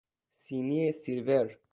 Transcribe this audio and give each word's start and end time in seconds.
سینی 0.43 0.91
سیلور 0.91 1.47